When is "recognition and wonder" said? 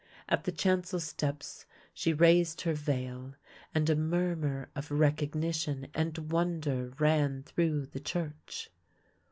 4.89-6.91